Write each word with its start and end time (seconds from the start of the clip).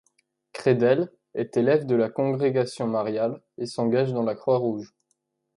Kredel 0.53 1.11
est 1.35 1.55
élève 1.57 1.85
de 1.85 1.93
la 1.93 2.09
congrégation 2.09 2.87
mariale 2.87 3.39
et 3.59 3.67
s'engage 3.67 4.13
dans 4.13 4.23
la 4.23 4.33
Croix-Rouge. 4.33 4.95